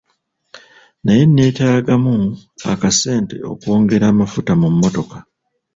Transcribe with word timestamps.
Naye 1.03 1.23
neetagamu 1.25 2.15
akassente 2.73 3.35
okwongera 3.51 4.05
amafuta 4.09 4.51
mu 4.61 4.67
mmotoka. 4.73 5.17